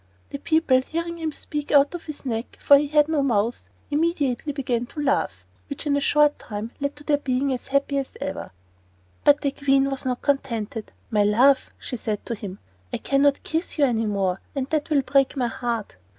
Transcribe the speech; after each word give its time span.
The 0.31 0.39
people, 0.39 0.81
hearing 0.81 1.19
him 1.19 1.31
speak 1.31 1.71
out 1.71 1.93
of 1.93 2.05
his 2.07 2.25
neck 2.25 2.57
(for 2.59 2.75
he 2.75 2.87
had 2.87 3.07
no 3.07 3.21
mouth), 3.21 3.69
immediately 3.91 4.51
began 4.51 4.87
to 4.87 4.99
laugh, 5.03 5.45
which 5.69 5.85
in 5.85 5.95
a 5.95 5.99
short 6.01 6.39
time 6.39 6.71
led 6.81 6.95
to 6.95 7.03
their 7.03 7.19
being 7.19 7.53
as 7.53 7.67
happy 7.67 7.99
as 7.99 8.13
ever. 8.19 8.49
But 9.23 9.41
the 9.41 9.51
Queen 9.51 9.91
was 9.91 10.03
not 10.03 10.23
contented. 10.23 10.91
"My 11.11 11.23
love," 11.23 11.69
she 11.77 11.97
said 11.97 12.25
to 12.25 12.33
him, 12.33 12.57
"I 12.91 12.97
can 12.97 13.21
not 13.21 13.43
kiss 13.43 13.77
you 13.77 13.85
any 13.85 14.07
more, 14.07 14.41
and 14.55 14.67
that 14.71 14.89
will 14.89 15.03
break 15.03 15.37
my 15.37 15.45
heart." 15.47 15.97